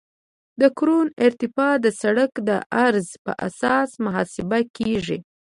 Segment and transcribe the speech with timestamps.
[0.61, 2.51] د کرون ارتفاع د سرک د
[2.85, 5.17] عرض په اساس محاسبه کیږي